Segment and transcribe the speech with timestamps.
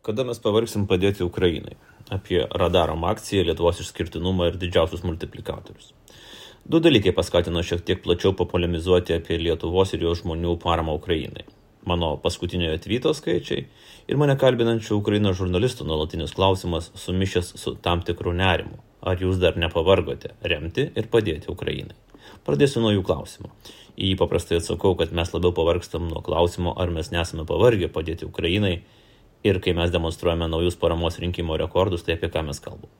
[0.00, 1.74] Kada mes pavargsim padėti Ukrainai?
[2.08, 5.90] Apie radarom akciją, Lietuvos išskirtinumą ir didžiausius multiplikatorius.
[6.64, 11.44] Du dalykai paskatino šiek tiek plačiau papolemizuoti apie Lietuvos ir jos žmonių paramą Ukrainai.
[11.84, 13.66] Mano paskutiniojo tvyto skaičiai
[14.08, 18.80] ir mane kalbinančių Ukrainos žurnalistų nuolatinis klausimas sumišęs su tam tikru nerimu.
[19.04, 21.98] Ar jūs dar nepavargote remti ir padėti Ukrainai?
[22.48, 23.52] Pradėsiu nuo jų klausimo.
[24.00, 28.24] Į jį paprastai atsakau, kad mes labiau pavargstam nuo klausimo, ar mes nesame pavargę padėti
[28.28, 28.78] Ukrainai
[29.44, 32.92] ir kai mes demonstruojame naujus paramos rinkimo rekordus, tai apie ką mes kalbame.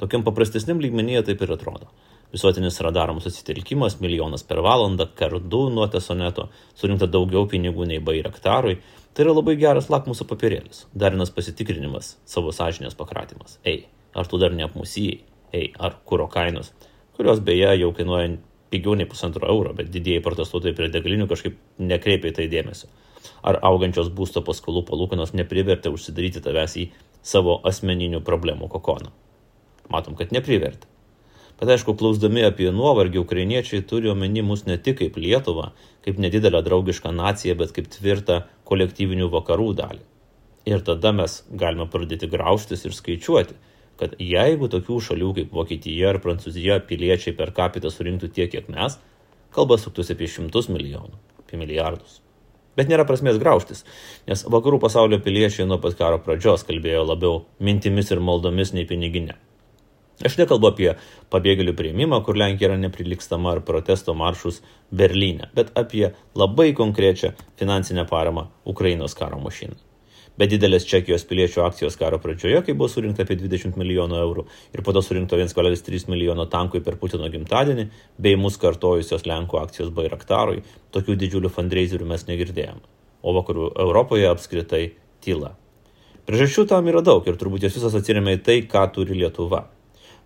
[0.00, 1.90] Tokiam paprastesniam lygmenyje taip ir atrodo.
[2.32, 6.48] Visuotinis radarom susitelkimas, milijonas per valandą, kardu nuo tesoneto,
[6.78, 8.78] surinkta daugiau pinigų nei bairaktarui,
[9.14, 13.58] tai yra labai geras lakmuso papirėlis, darinas pasitikrinimas, savo sąžinės pakratimas.
[13.66, 15.18] Ei, ar tu dar neapmusijai?
[15.52, 16.70] Ei, ar kūro kainos,
[17.18, 18.36] kurios beje jau kainuoja
[18.70, 22.86] pigiau nei pusantro euro, bet didieji protestuotojai prie degalinių kažkaip nekreipia į tai dėmesio
[23.42, 26.86] ar augančios būsto paskolų palūkanos neprivertė užsidaryti tavęs į
[27.22, 29.12] savo asmeninių problemų kokoną.
[29.90, 30.86] Matom, kad neprivertė.
[31.60, 35.66] Bet aišku, klausdami apie nuovargį, ukrainiečiai turi omeny mus ne tik kaip Lietuvą,
[36.06, 38.38] kaip nedidelę draugišką naciją, bet kaip tvirtą
[38.70, 40.00] kolektyvinių vakarų dalį.
[40.72, 43.58] Ir tada mes galime pradėti graužtis ir skaičiuoti,
[44.00, 48.96] kad jeigu tokių šalių kaip Vokietija ar Prancūzija piliečiai per kapitą surinktų tiek, kiek mes,
[49.52, 52.22] kalba suktųsi apie šimtus milijonų, apie milijardus.
[52.78, 53.84] Bet nėra prasmės graužtis,
[54.30, 59.36] nes vakarų pasaulio piliečiai nuo pat karo pradžios kalbėjo labiau mintimis ir maldomis nei piniginė.
[60.24, 60.88] Aš nekalbu apie
[61.32, 64.60] pabėgėlių prieimimą, kur Lenkija yra neprilykstama ar protesto maršus
[64.92, 69.89] Berlyne, bet apie labai konkrečią finansinę paramą Ukrainos karo mašinai
[70.40, 74.82] be didelės Čekijos piliečių akcijos karo pradžioje, kai buvo surinkta apie 20 milijonų eurų ir
[74.86, 80.62] po to surinkto 1,3 milijono tankui per Putino gimtadienį, bei mūsų kartojusios Lenkų akcijos Bairaktarui,
[80.96, 82.80] tokių didžiulių fundraiserių mes negirdėjome.
[83.20, 84.86] O vakarų Europoje apskritai
[85.20, 85.52] tyla.
[86.24, 89.66] Priežasčių tam yra daug ir turbūt jas visas atsiriamė į tai, ką turi Lietuva.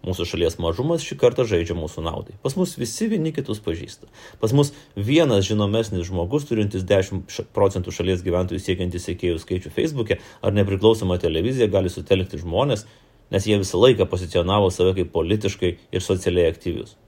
[0.05, 2.35] Mūsų šalies mažumas šį kartą žaidžia mūsų naudai.
[2.45, 4.11] Pas mus visi vieni kitus pažįsta.
[4.41, 7.25] Pas mus vienas žinomesnis žmogus, turintis 10
[7.57, 12.85] procentų šalies gyventojų siekiantis sėkėjų skaičių Facebook'e ar nepriklausoma televizija gali sutelkti žmonės,
[13.33, 16.99] nes jie visą laiką pozicionavo save kaip politiškai ir socialiai aktyvius.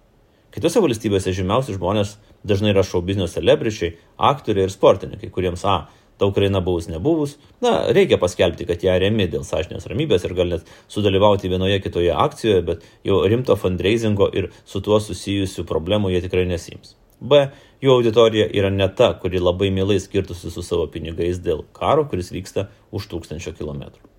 [0.57, 2.17] Kitose valstybėse žymiausi žmonės
[2.49, 5.83] dažnai yra šou biznio celebričiai, aktoriai ir sportininkai, kuriems A
[6.19, 10.53] ta Ukraina buvus nebuvus, na, reikia paskelbti, kad ją remi dėl sąžinės ramybės ir gal
[10.55, 16.25] net sudalyvauti vienoje kitoje akcijoje, bet jau rimto fundraisingo ir su tuo susijusių problemų jie
[16.27, 16.97] tikrai nesims.
[17.21, 17.47] B.
[17.85, 22.33] Jų auditorija yra ne ta, kuri labai mielai skirtusi su savo pinigais dėl karo, kuris
[22.33, 24.16] vyksta už tūkstančio kilometrų.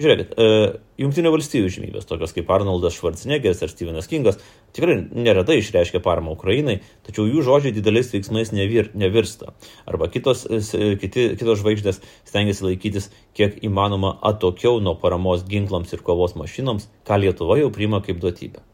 [0.00, 0.46] Žiūrėkit, e,
[1.00, 4.38] Junktinių valstybių žymybės, tokios kaip Arnoldas Schwarzeneggeris ar Stevenas Kingas,
[4.76, 9.54] tikrai neretai išreiškia paramą Ukrainai, tačiau jų žodžiai dideliais veiksmais nevir, nevirsta.
[9.88, 16.04] Arba kitos, e, kiti, kitos žvaigždės stengiasi laikytis kiek įmanoma atokiau nuo paramos ginklams ir
[16.06, 18.64] kovos mašinoms, ką Lietuva jau priima kaip duotybę.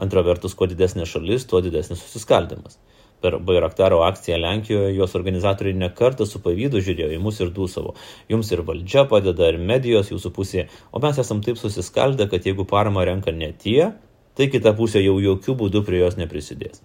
[0.00, 2.78] Antra vertus, kuo didesnė šalis, tuo didesnis susiskaldimas.
[3.24, 7.94] Per Bairaktaro akciją Lenkijoje jos organizatoriai nekartą su pavydu žiūrėjo į mus ir dūsavo.
[8.28, 12.66] Jums ir valdžia padeda, ir medijos jūsų pusėje, o mes esam taip susiskaldę, kad jeigu
[12.68, 13.94] parama renka ne tie,
[14.36, 16.84] tai kita pusė jau jokių būdų prie jos neprisidės.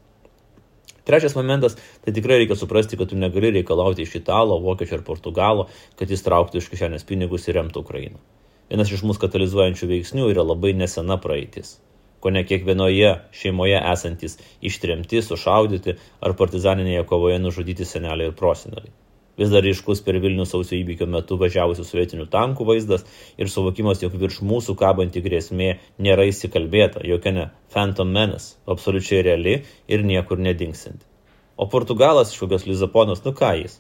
[1.10, 5.68] Trečias momentas, tai tikrai reikia suprasti, kad tu negali reikalauti iš italo, vokiečio ar portugalo,
[6.00, 8.24] kad jis trauktų iš kišenės pinigus ir remtų Ukrainą.
[8.72, 11.80] Vienas iš mūsų katalizuojančių veiksnių yra labai nesena praeitis
[12.20, 18.96] ko ne kiekvienoje šeimoje esantis ištremti, sušaudyti ar partizaninėje kovoje nužudyti seneliai ir proseneliai.
[19.40, 23.06] Vis dar ryškus per Vilnių sausio įvykio metu važiavusių sovietinių tankų vaizdas
[23.40, 25.70] ir suvokimas, jog virš mūsų kabanti grėsmė
[26.04, 29.54] nėra įsikalbėta, jokia ne Phantom Menace, absoliučiai reali
[29.88, 31.08] ir niekur nedingsinti.
[31.56, 33.80] O Portugalas iš kokios Lizaponos, nu ką jis?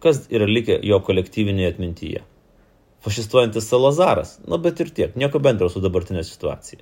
[0.00, 2.24] Kas yra likę jo kolektyvinėje atmintyje?
[3.04, 6.80] Fašistuojantis Salazaras, nu bet ir tiek, nieko bendro su dabartinė situacija.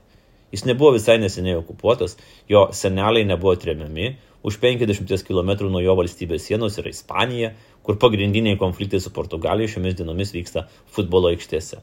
[0.55, 2.15] Jis nebuvo visai neseniai okupuotas,
[2.49, 4.13] jo seneliai nebuvo tremiami,
[4.47, 9.97] už 50 km nuo jo valstybės sienos yra Ispanija, kur pagrindiniai konfliktai su Portugalija šiomis
[9.99, 11.81] dienomis vyksta futbolo aikštėse.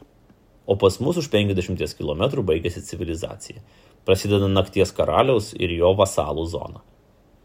[0.69, 3.60] O pas mus už 50 km baigėsi civilizacija.
[4.06, 6.86] Prasideda nakties karaliaus ir jo vasalų zona.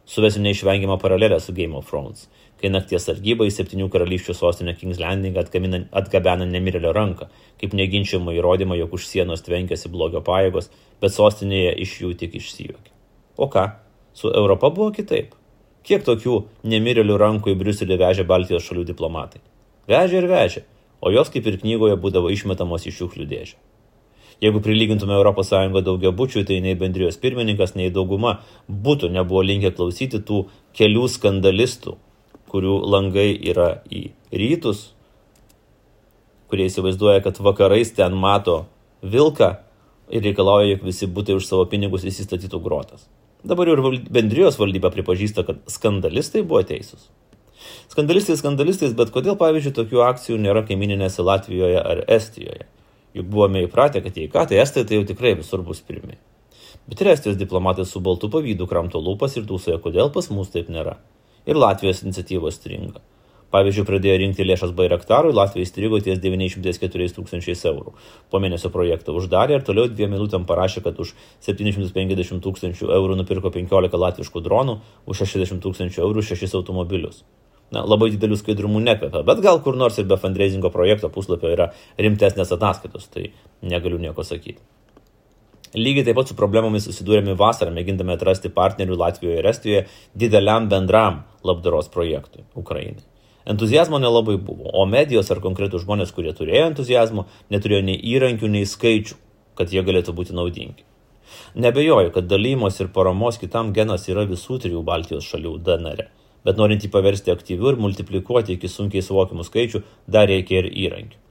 [0.07, 2.29] Suvesiu neišvengiamą paralelę su Game of Thrones
[2.61, 7.29] kai nakties sargyba į septynių karalysčių sostinę Kings Landing atgabena nemirėlio ranką,
[7.61, 10.71] kaip neginčiamą įrodymą, jog už sienos tvenkėsi blogio pajėgos,
[11.03, 12.95] bet sostinėje iš jų tik išsijuokė.
[13.37, 13.67] O ką,
[14.17, 15.37] su Europa buvo kitaip.
[15.87, 19.43] Kiek tokių nemirėlių rankų į Briuselį vežė Baltijos šalių diplomatai?
[19.87, 20.65] Vežė ir vežė,
[21.05, 23.61] o jos kaip ir knygoje būdavo išmetamos į šiukšlių dėžę.
[24.45, 25.51] Jeigu prilygintume ES
[25.85, 30.45] daugia bučių, tai nei bendrijos pirmininkas, nei dauguma būtų nebuvo linkę klausyti tų
[30.77, 31.97] kelių skandalistų,
[32.53, 34.93] kurių langai yra į rytus,
[36.53, 38.67] kurie įsivaizduoja, kad vakarais ten mato
[39.03, 39.57] vilką
[40.13, 43.09] ir reikalauja, jog visi būtai už savo pinigus įsistatytų grotas.
[43.47, 43.81] Dabar ir
[44.11, 47.09] bendrijos valdyba pripažįsta, kad skandalistai buvo teisūs.
[47.89, 52.67] Skandalistai skandalistais, bet kodėl, pavyzdžiui, tokių akcijų nėra kaimininėse Latvijoje ar Estijoje?
[53.17, 56.19] Juk buvome įpratę, kad jei ką, tai Estai tai jau tikrai visur bus pirmi.
[56.87, 60.69] Bet ir Estijos diplomatai su baltu pavydu kramto lūpas ir dūsoja, kodėl pas mus taip
[60.71, 60.99] nėra.
[61.49, 63.01] Ir Latvijos iniciatyvos stringa.
[63.55, 67.95] Pavyzdžiui, pradėjo rinkti lėšas Bairaktarui, Latvija įstrigo ties 904 tūkstančiais eurų.
[68.31, 71.15] Po mėnesio projektą uždarė ir toliau dviem minutėm parašė, kad už
[71.47, 77.23] 750 tūkstančių eurų nupirko 15 latviškų dronų, už 60 tūkstančių eurų 6 automobilius.
[77.75, 81.73] Na, labai didelių skaidrumų nekvepia, bet gal kur nors ir be fundraisingo projekto puslapio yra
[81.99, 83.33] rimtesnės ataskaitos, tai
[83.67, 84.63] negaliu nieko sakyti.
[85.75, 89.81] Lygiai taip pat su problemomis susidūrėme vasarą, mėgindami atrasti partnerių Latvijoje ir Estijoje
[90.15, 93.03] dideliam bendram labdaros projektui Ukrainai.
[93.51, 98.67] Entuzijazmo nelabai buvo, o medijos ar konkretų žmonės, kurie turėjo entuzijazmo, neturėjo nei įrankių, nei
[98.67, 99.19] skaičių,
[99.59, 100.87] kad jie galėtų būti naudingi.
[101.59, 106.07] Nebejoju, kad dalymos ir paramos kitam genas yra visų trijų Baltijos šalių DNR
[106.47, 111.23] bet norint jį paversti aktyviu ir multiplikuoti iki sunkiai suvokiamų skaičių, dar reikia ir įrankių.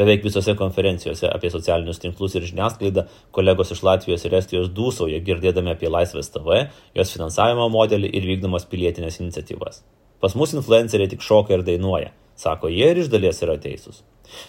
[0.00, 3.04] Beveik visose konferencijose apie socialinius tinklus ir žiniasklaidą
[3.36, 6.62] kolegos iš Latvijos ir Estijos dūsauja girdėdami apie Laisvės TV,
[6.96, 9.82] jos finansavimo modelį ir vykdomas pilietinės iniciatyvas.
[10.20, 14.04] Pas mus influenceriai tik šoka ir dainuoja, sako jie ir iš dalies yra teisūs.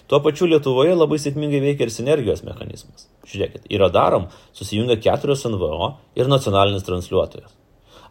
[0.07, 3.07] Tuo pačiu Lietuvoje labai sėkmingai veikia ir sinergijos mechanizmas.
[3.27, 7.60] Žiūrėkit, yra darom, susijungia keturios NVO ir nacionalinis transliuotojas.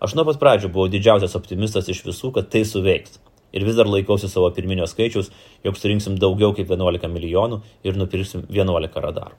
[0.01, 3.19] Aš nuo pat pradžių buvau didžiausias optimistas iš visų, kad tai suveiks.
[3.53, 5.29] Ir vis dar laikausi savo pirminio skaičiaus,
[5.67, 9.37] jog surinksim daugiau kaip 11 milijonų ir nupirksim 11 radarų.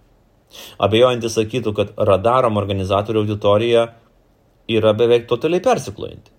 [0.84, 3.88] Abejojantis sakytų, kad radarom organizatorių auditorija
[4.70, 6.34] yra beveik totaliai persiklojanti.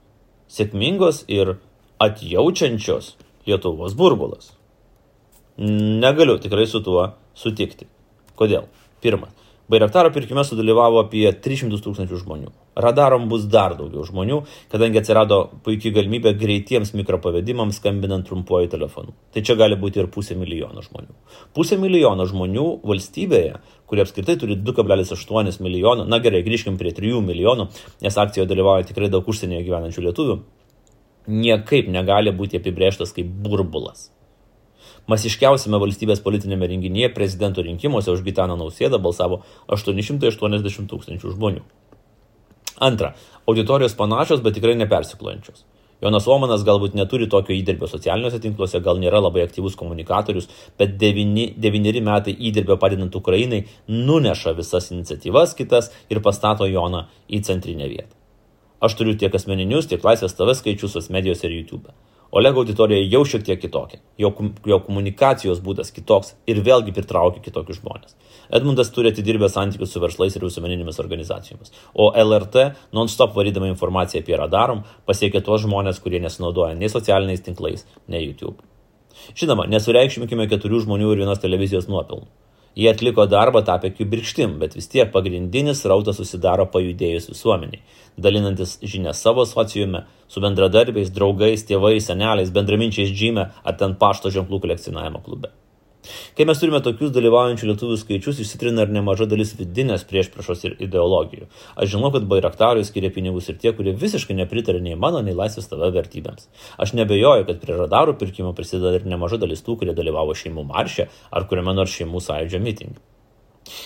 [0.52, 1.56] Sėkmingos ir
[2.02, 3.14] atjaučiančios
[3.48, 4.52] Lietuvos burbulas.
[5.58, 7.88] Negaliu tikrai su tuo sutikti.
[8.38, 8.68] Kodėl?
[9.02, 9.41] Pirmas.
[9.72, 12.50] Bairaktaro pirkime sudalyvavo apie 300 tūkstančių žmonių.
[12.84, 19.16] Radarom bus dar daugiau žmonių, kadangi atsirado puikiai galimybė greitiems mikropavedimams skambinant trumpuoju telefonu.
[19.32, 21.16] Tai čia gali būti ir pusė milijono žmonių.
[21.56, 27.70] Pusė milijono žmonių valstybėje, kurie apskritai turi 2,8 milijonų, na gerai, grįžkim prie 3 milijonų,
[28.04, 30.42] nes akcijoje dalyvauja tikrai daug užsienyje gyvenančių lietuvių,
[31.32, 34.10] niekaip negali būti apibrėžtas kaip burbulas.
[35.10, 41.64] Masiškiausiame valstybės politinėme renginyje prezidento rinkimuose už Gitaną Nausėdą balsavo 880 tūkstančių žmonių.
[42.82, 43.12] Antra,
[43.50, 45.64] auditorijos panašios, bet tikrai nepersiklojančios.
[46.02, 51.52] Jonas Omanas galbūt neturi tokio įdirbio socialiniuose tinkluose, gal nėra labai aktyvus komunikatorius, bet devyni,
[51.62, 58.18] devyneri metai įdirbio padedant Ukrainai nuneša visas iniciatyvas kitas ir pastato Joną į centrinę vietą.
[58.82, 61.94] Aš turiu tiek asmeninius, tiek laisvės TV skaičius sos medijos ir YouTube.
[62.32, 64.30] Olego auditorija jau šiek tiek kitokia, jo,
[64.64, 68.14] jo komunikacijos būdas kitoks ir vėlgi pritraukia kitokius žmonės.
[68.56, 72.64] Edmundas turi atidirbę santykius su verslais ir visuomeninėmis organizacijomis, o LRT
[72.96, 78.64] non-stop varydama informaciją apie radarom pasiekia tuos žmonės, kurie nesinaudoja nei socialiniais tinklais, nei YouTube.
[79.36, 82.30] Žinoma, nesureikšmikime keturių žmonių ir vienos televizijos nuopelnų.
[82.76, 87.82] Jie atliko darbą tapę kibirkštim, bet vis tiek pagrindinis rautas susidaro pajudėjus visuomeniai,
[88.16, 94.62] dalinantis žinias savo sociume, su bendradarbiais, draugais, tėvais, seneliais, bendraminčiais džime ar ten pašto ženklų
[94.64, 95.52] kolekcionavimo klube.
[96.36, 101.46] Kai mes turime tokius dalyvaujančių lietuvių skaičius, išsitrina ir nemaža dalis vidinės priešpriešos ir ideologijų.
[101.76, 105.70] Aš žinau, kad bairaktarui skiria pinigus ir tie, kurie visiškai nepritarė nei mano, nei laisvės
[105.70, 106.50] tave vertybėms.
[106.82, 111.08] Aš nebejoju, kad prie radarų pirkimo prisideda ir nemaža dalis tų, kurie dalyvavo šeimų maršė
[111.30, 113.02] ar kuriame nors šeimų sąjūdžio mitingė.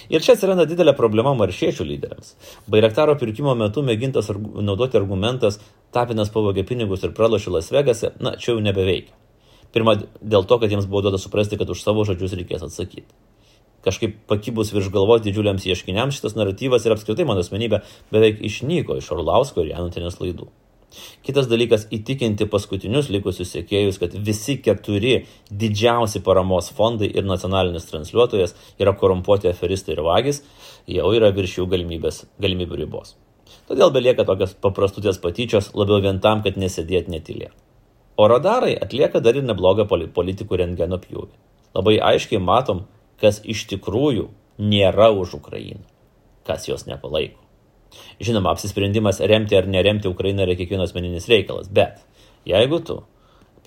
[0.08, 2.32] Ir čia atsiranda didelė problema maršiečių lyderiams.
[2.73, 5.61] Bairaktaro pirkimo metu mėgintas naudoti argumentas
[5.92, 9.25] Tapinas pavogė pinigus ir pralošė Las Vegase, na, čia jau nebeveikia.
[9.76, 13.11] Pirma, dėl to, kad jiems buvo duota suprasti, kad už savo žodžius reikės atsakyti.
[13.85, 17.83] Kažkaip pakibus virš galvos didžiuliams ieškiniams šitas naratyvas ir apskritai mano asmenybė
[18.14, 20.49] beveik išnyko iš Orlausko ir Janutinės laidų.
[21.26, 28.56] Kitas dalykas- įtikinti paskutinius likusius sėkėjus, kad visi keturi didžiausi paramos fondai ir nacionalinis transliuotojas
[28.80, 30.42] yra korumpuoti aferistai ir vagis,
[30.88, 33.14] jau yra virš jų galimybių ribos.
[33.68, 37.65] Todėl belieka tokios paprastutės patyčios labiau vien tam, kad nesėdėt netylėt.
[38.16, 41.35] O radarai atlieka dar ir neblogą politikų rentgeno pjūvį.
[41.76, 42.87] Labai aiškiai matom,
[43.20, 45.82] kas iš tikrųjų nėra už Ukrainą,
[46.49, 47.42] kas jos nepalaiko.
[48.20, 52.00] Žinoma, apsisprendimas remti ar neremti Ukrainą yra kiekvienas meninis reikalas, bet
[52.49, 53.02] jeigu tu,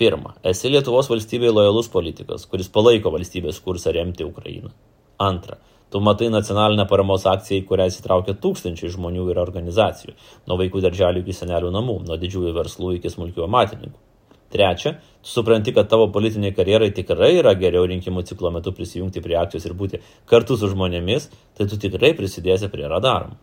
[0.02, 4.74] pirma, esi Lietuvos valstybėje lojalus politikas, kuris palaiko valstybės kursą remti Ukrainą,
[5.22, 5.62] antra,
[5.94, 10.18] tu matai nacionalinę paramos akciją, į kurią įsitraukia tūkstančiai žmonių ir organizacijų,
[10.50, 14.09] nuo vaikų darželių iki senelių namų, nuo didžiųjų verslų iki smulkių amatininkų
[14.50, 19.38] Trečia, tu supranti, kad tavo politiniai karjerai tikrai yra geriau rinkimų ciklo metu prisijungti prie
[19.38, 23.38] akcijos ir būti kartu su žmonėmis, tai tu tikrai prisidėsi prie radarom.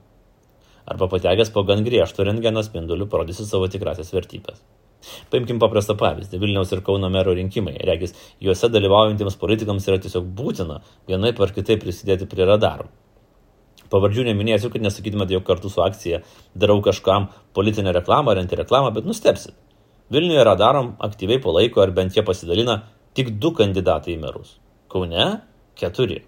[0.86, 4.62] Arba patekęs po gan griežto rengeno spinduliu parodysi savo tikrasias vertybės.
[5.30, 7.76] Paimkim paprastą pavyzdį- Vilniaus ir Kauno mero rinkimai.
[7.86, 12.88] Regis, juose dalyvaujantiems politikams yra tiesiog būtina vienaip ar kitaip prisidėti prie radarų.
[13.90, 16.22] Pavardžių neminėsiu, kad nesakytumėte, jog kartu su akcija
[16.58, 19.54] darau kažkam politinę reklamą ar antireklamą, bet nustepsit.
[20.10, 22.76] Vilniuje radarom aktyviai palaiko ar bent jie pasidalina
[23.18, 24.52] tik du kandidatai į merus.
[24.92, 25.25] Kaune-
[25.80, 26.20] keturi.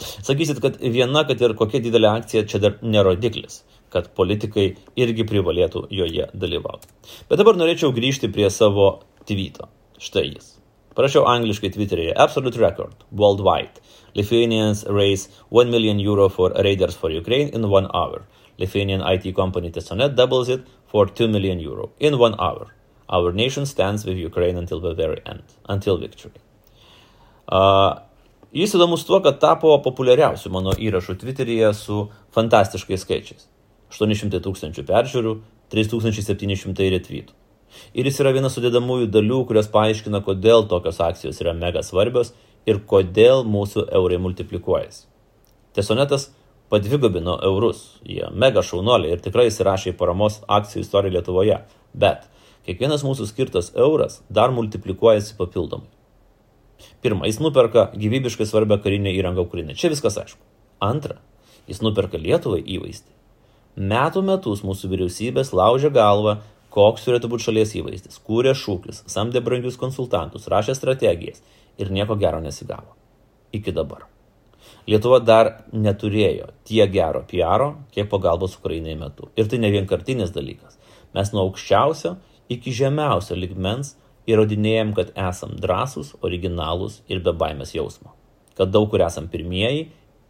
[0.00, 5.84] Sakysit, kad viena, kad ir kokia didelė akcija čia dar nerodiklis, kad politikai irgi privalėtų
[5.92, 6.88] joje dalyvauti.
[7.28, 9.68] Bet dabar norėčiau grįžti prie savo tweeto.
[10.00, 10.58] Štai jis.
[10.96, 13.80] Parašiau angliškai Twitter'e Absolute Record, Worldwide.
[14.14, 18.24] Lithuanians raise 1 million euro for Raiders for Ukraine in one hour.
[18.58, 22.72] Lithuanian IT company Tesonet doubles it for 2 million euro in one hour.
[23.12, 26.40] Our nation stands with Ukraine until the very end, until victory.
[27.46, 28.00] Uh,
[28.56, 33.46] jis įdomus tuo, kad tapo populiariausiu mano įrašu Twitteryje su fantastiškais skaičiais.
[33.92, 35.36] 800 tūkstančių peržiūrų,
[35.74, 37.36] 3700 retweetų.
[37.96, 42.32] Ir jis yra viena sudėdamųjų dalių, kurios paaiškina, kodėl tokios akcijos yra mega svarbios
[42.68, 45.06] ir kodėl mūsų eurai multiplikuojasi.
[45.76, 46.30] Tesonetas
[46.72, 51.58] padvigubino eurus, jie mega šaunuoliai ir tikrai įsirašė į paramos akcijų istoriją Lietuvoje,
[51.92, 52.28] bet
[52.66, 55.90] kiekvienas mūsų skirtas euras dar multiplikuojasi papildomai.
[57.02, 59.76] Pirma, jis nuperka gyvybiškai svarbią karinę įrangą Ukrainai.
[59.78, 60.40] Čia viskas aišku.
[60.82, 61.18] Antra,
[61.70, 63.10] jis nuperka Lietuvai įvaizdį.
[63.92, 66.40] Metų metus mūsų vyriausybės laužė galvą,
[66.72, 71.42] koks turėtų būti šalies įvaizdis, kūrė šūkius, samdė brangius konsultantus, rašė strategijas
[71.80, 72.96] ir nieko gero nesigavo.
[73.52, 74.06] Iki dabar.
[74.88, 79.28] Lietuva dar neturėjo tiek gero PR, kiek pagalbos Ukrainai metu.
[79.38, 80.78] Ir tai ne vienkartinis dalykas.
[81.14, 82.16] Mes nuo aukščiausio
[82.54, 83.94] iki žemiausio ligmens
[84.30, 88.14] įrodinėjom, kad esam drąsūs, originalūs ir be baimės jausmo.
[88.58, 89.88] Kad daug kur esam pirmieji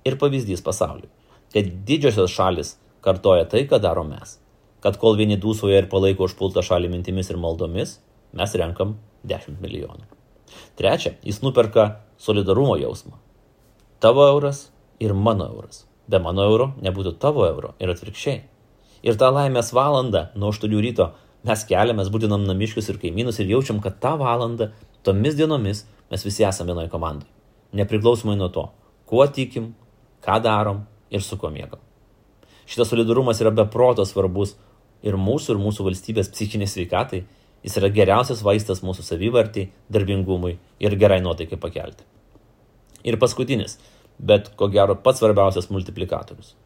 [0.08, 1.10] ir pavyzdys pasauliui.
[1.52, 4.38] Kad didžiosios šalis kartoja tai, ką daro mes.
[4.82, 7.98] Kad kol vieni dūsoja ir palaiko užpultą šalį mintimis ir maldomis,
[8.32, 8.96] mes renkam
[9.28, 10.08] 10 milijonų.
[10.78, 13.18] Trečia, jis nuperka solidarumo jausmą.
[14.02, 15.84] Tavo euras ir mano euras.
[16.08, 18.40] Be mano euro nebūtų tavo euro ir atvirkščiai.
[19.02, 21.12] Ir tą laimės valandą nuo 8 ryto
[21.46, 24.70] mes keliamės, būdinam namiškius ir kaimynus ir jaučiam, kad tą valandą,
[25.06, 27.28] tomis dienomis mes visi esame vienoje komandai.
[27.76, 28.68] Nepriklausomai nuo to,
[29.08, 29.72] kuo tikim,
[30.24, 31.80] ką darom ir su kuo mėgam.
[32.68, 34.54] Šitas solidarumas yra beproto svarbus
[35.02, 37.24] ir mūsų, ir mūsų valstybės psichiniai sveikatai.
[37.62, 42.06] Jis yra geriausias vaistas mūsų savivartai, darbingumui ir gerai nuotaikai pakelti.
[43.06, 43.78] Ir paskutinis,
[44.18, 46.56] bet ko gero pats svarbiausias multiplikatorius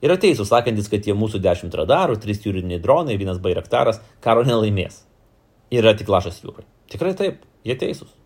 [0.00, 5.02] Yra teisūs sakantis, kad tie mūsų dešimt radarų, trys jūriniai dronai, vienas bairaktaras karo nelaimės.
[5.70, 6.64] Yra tik lašas jūrai.
[6.90, 8.16] Tikrai taip, jie teisūs.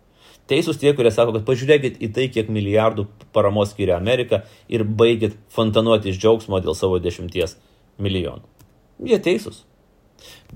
[0.49, 5.35] Teisūs tie, kurie sako, kad pažiūrėkit į tai, kiek milijardų paramos skiria Amerika ir baigit
[5.53, 7.57] fontanuoti iš džiaugsmo dėl savo dešimties
[8.01, 8.45] milijonų.
[9.09, 9.63] Jie teisūs.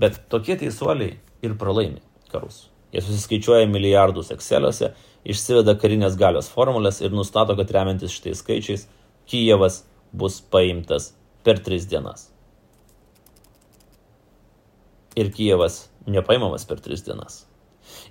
[0.00, 2.00] Bet tokie teisuoliai ir pralaimi
[2.30, 2.68] karus.
[2.94, 4.94] Jie susiskaičiuoja milijardus Exceliuose,
[5.26, 8.86] išsiveda karinės galios formulės ir nustato, kad remiantis šitais skaičiais,
[9.30, 11.12] Kijevas bus paimtas
[11.44, 12.28] per tris dienas.
[15.16, 17.44] Ir Kijevas nepaimamas per tris dienas.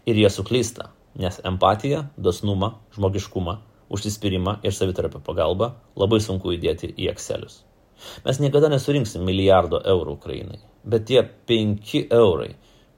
[0.06, 0.90] Ir jie suklysta,
[1.20, 3.58] nes empatiją, dosnumą, žmogiškumą,
[3.90, 7.64] užsispyrimą ir savitarpio pagalbą labai sunku įdėti į Excelius.
[8.26, 12.54] Mes niekada nesurinksim milijardo eurų Ukrainai, bet tie 5 eurai,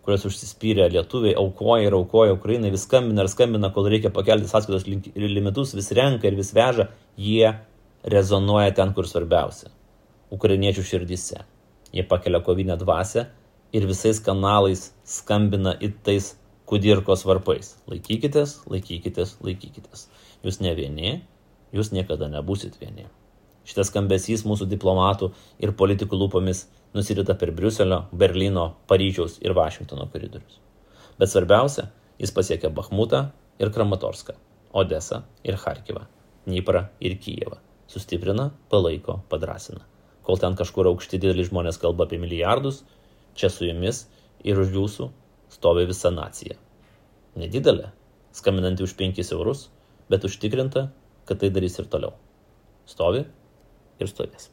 [0.05, 4.85] kuriuos užsispyrę lietuviai aukoja ir aukoja Ukrainai, vis skambina ir skambina, kol reikia pakelti sąskaitos
[5.15, 7.53] limitus, vis renka ir vis veža, jie
[8.03, 9.69] rezonuoja ten, kur svarbiausia-
[10.35, 11.43] ukrainiečių širdise.
[11.93, 13.27] Jie pakelia kovinę dvasę
[13.73, 17.75] ir visais kanalais skambina į tais kudirkos varpais.
[17.87, 20.07] Laikykitės, laikykitės, laikykitės.
[20.43, 21.21] Jūs ne vieni,
[21.73, 23.05] jūs niekada nebusit vieni.
[23.65, 30.59] Šitas skambesys mūsų diplomatų ir politikų lūpomis nusirita per Briuselio, Berlyno, Paryžiaus ir Vašingtono koridorius.
[31.19, 34.33] Bet svarbiausia, jis pasiekia Bahmutą ir Kramatorską,
[34.73, 36.07] Odesą ir Harkivą,
[36.47, 37.59] Dniprą ir Kijevą
[37.91, 39.83] sustiprina, palaiko, padrasina.
[40.23, 42.83] Kol ten kažkur aukšti dideli žmonės kalba apie milijardus,
[43.35, 44.05] čia su jumis
[44.47, 45.09] ir už jūsų
[45.51, 46.55] stovi visa nacija.
[47.41, 47.91] Nedidelė,
[48.35, 49.67] skambinanti už 5 eurus,
[50.11, 50.87] bet užtikrinta,
[51.27, 52.15] kad tai darys ir toliau.
[52.87, 53.25] Stovi
[53.99, 54.49] ir stovės.